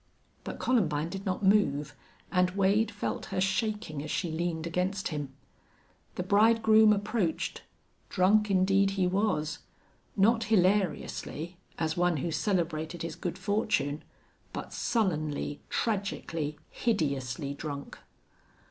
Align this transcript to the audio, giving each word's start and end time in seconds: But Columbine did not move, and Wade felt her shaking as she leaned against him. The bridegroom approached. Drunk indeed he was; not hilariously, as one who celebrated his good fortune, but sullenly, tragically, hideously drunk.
But 0.43 0.57
Columbine 0.57 1.09
did 1.09 1.27
not 1.27 1.43
move, 1.45 1.95
and 2.31 2.49
Wade 2.57 2.89
felt 2.89 3.25
her 3.27 3.39
shaking 3.39 4.01
as 4.01 4.09
she 4.09 4.31
leaned 4.31 4.65
against 4.65 5.09
him. 5.09 5.31
The 6.15 6.23
bridegroom 6.23 6.91
approached. 6.91 7.61
Drunk 8.09 8.49
indeed 8.49 8.89
he 8.97 9.05
was; 9.05 9.59
not 10.17 10.45
hilariously, 10.45 11.57
as 11.77 11.95
one 11.97 12.17
who 12.17 12.31
celebrated 12.31 13.03
his 13.03 13.15
good 13.15 13.37
fortune, 13.37 14.03
but 14.53 14.73
sullenly, 14.73 15.61
tragically, 15.69 16.57
hideously 16.71 17.53
drunk. 17.53 17.99